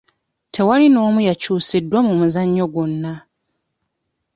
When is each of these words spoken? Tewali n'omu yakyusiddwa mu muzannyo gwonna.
Tewali 0.53 0.87
n'omu 0.89 1.19
yakyusiddwa 1.27 1.99
mu 2.07 2.13
muzannyo 2.19 2.65
gwonna. 2.73 3.13